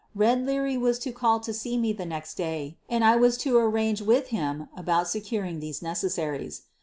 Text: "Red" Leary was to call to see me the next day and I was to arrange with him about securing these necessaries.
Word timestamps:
"Red" 0.15 0.47
Leary 0.47 0.77
was 0.77 0.97
to 0.97 1.11
call 1.11 1.39
to 1.41 1.53
see 1.53 1.77
me 1.77 1.93
the 1.93 2.07
next 2.07 2.33
day 2.33 2.75
and 2.89 3.03
I 3.05 3.17
was 3.17 3.37
to 3.45 3.55
arrange 3.59 4.01
with 4.01 4.29
him 4.29 4.67
about 4.75 5.07
securing 5.09 5.59
these 5.59 5.83
necessaries. 5.83 6.63